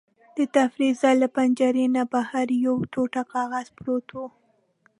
د 0.37 0.39
تفریح 0.55 0.91
ځای 1.01 1.15
له 1.23 1.27
پنجرې 1.35 1.85
نه 1.95 2.03
بهر 2.13 2.47
یو 2.65 2.75
ټوټه 2.93 3.21
کاغذ 3.33 3.67
پروت 3.77 4.07
و. 4.13 4.17